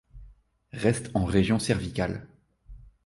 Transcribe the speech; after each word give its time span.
Reste 0.73 1.11
en 1.13 1.25
région 1.25 1.59
cervicale. 1.59 2.25